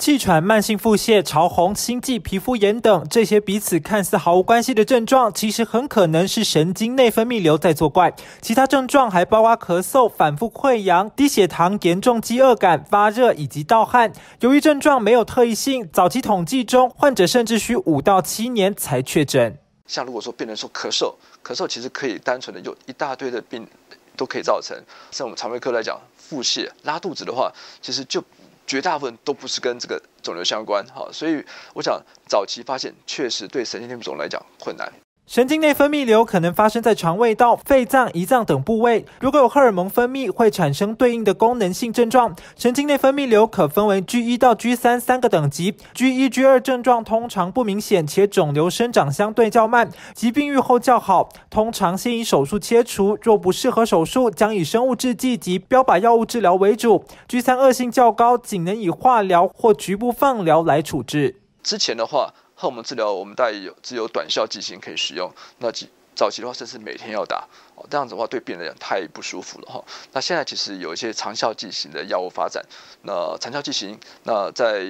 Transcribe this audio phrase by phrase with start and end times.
[0.00, 8.14] 气喘、慢性腹泻、潮红、心悸、皮肤炎等这些彼此看似毫无关系的症状，其实很可能是神经内分泌瘤在作怪。
[8.40, 14.10] 其他症状还包括咳嗽、反复溃疡、低血糖、严重饥饿感、发热以及盗汗。
[14.40, 19.58] 由于症状没有特异性，早期统计中患者甚至需五到七年才确诊。
[19.86, 21.14] 像如果说病人说咳嗽，
[21.44, 23.68] 咳嗽其实可以单纯的有一大堆的病
[24.16, 24.74] 都可以造成。
[25.10, 28.24] 像我们肠胃科来讲，腹泻、拉肚子的话，其实就。
[28.70, 34.88] 绝大部分都不是跟这个肿瘤相关，哈，所以我想早期发现确实对神经内分泌肿来讲困难。
[35.30, 39.06] 神经内分泌瘤可能发生在肠胃道、肺脏、胰脏等部位。
[39.20, 42.34] 如果有荷尔蒙分泌，会产生对应的功能性症状。
[42.56, 45.76] 神经内分泌瘤可分为 G 一到 G 三三个等级。
[45.94, 53.16] G 一、G 二症状通常不明显，且肿瘤生长相对较慢，疾病愈后较好，通常先以手术切除。
[53.22, 57.04] 若不适合手术，将以生物制剂及标靶药物治疗为主。
[57.28, 61.36] G 三恶性较高，仅能以化疗或局部放疗来处置。
[61.62, 62.34] 之前的话。
[62.60, 65.72] 荷尔蒙治疗我们大概有只有短效剂型可以使用，那
[66.14, 69.82] 早期的话甚至每天要打哦，这样子的话对病人来讲太不舒服了哈。
[70.12, 72.62] 那现在其实有一些长效剂型的药物发展，
[73.00, 74.84] 那长效剂型那在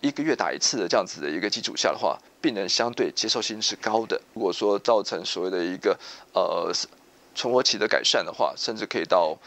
[0.00, 4.20] 一个月打一次的这样子的一个基础下的话，病人相对接受性是高的。
[4.34, 5.96] 如果说造成所谓的一个
[6.32, 6.72] 呃
[7.36, 9.38] 存活期的改善的话，甚至可以到。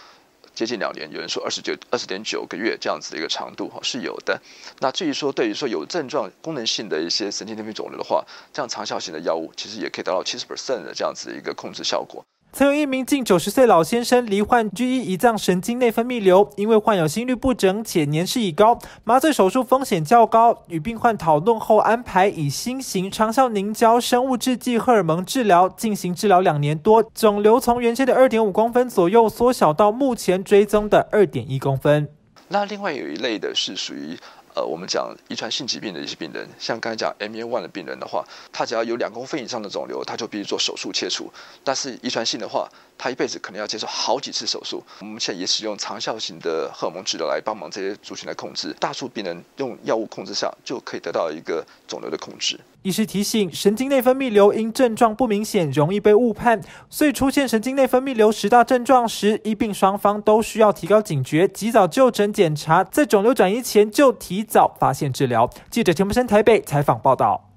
[0.55, 4.41] 接近两年，有人说二十九、二十点九个月这样子的一个长度哈是有的。
[4.79, 12.25] 那至于说对于说有症状、功能性的一些神经内分泌肿瘤的话，这样长效型的药物其实也可以达到七十 percent 的这样子的一个控制效果。
[12.57, 20.63] 曾有一名近九十岁老先生罹患 G 一胰脏神经内分泌瘤，因为患有心律不整且年事已高，麻醉手术风险较高。
[20.69, 32.07] 与病患讨论后，安排以新型长效凝胶生物制剂荷尔蒙治疗进行治疗两年多，肿瘤从原先的二点五公分左右缩小到目前追踪的二点一公分。
[32.47, 34.17] 那另外有一类的是属于。
[34.55, 41.29] 呃，我们讲遗传性疾病的一些病人，像刚才讲 M A one 的病人的话，他只要有两公分以上的肿瘤，他就必须做手术切除。
[41.61, 44.83] 但是遗传性的话，他一辈子可能要接受好几次手术。
[44.99, 48.75] 我们现在也使用长效型的荷尔蒙治疗来帮忙这些族群来控制。
[48.79, 52.59] 大数病人用药物控制下，就可以得到一个肿瘤的控制。
[52.83, 65.49] 医师提醒，神经内分泌瘤因症状不明显，容易被误判，所以出现神经内分泌瘤十大症状时，医病双方都需要提高警觉，及早就诊检查，在肿瘤转移前就提早发现治疗。
[65.71, 67.49] 记者田木生台北采访报道。